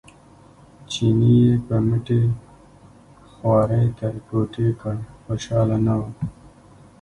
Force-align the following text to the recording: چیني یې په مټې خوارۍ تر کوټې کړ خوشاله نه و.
چیني 0.91 1.31
یې 1.43 1.53
په 1.65 1.75
مټې 1.87 2.21
خوارۍ 3.31 3.85
تر 3.99 4.13
کوټې 4.27 4.69
کړ 4.81 4.97
خوشاله 5.23 5.77
نه 5.85 5.93
و. 5.99 6.01